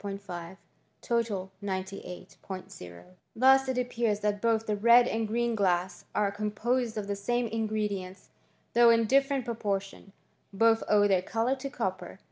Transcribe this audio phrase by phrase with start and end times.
[0.03, 0.57] 5*5
[1.61, 3.05] 98 Ot
[3.35, 7.45] Thus it appears that both the red and green glass are composed of the same
[7.45, 8.31] ingredients,
[8.73, 10.11] though in different proportions.
[10.51, 12.19] Both owe their colour to copper.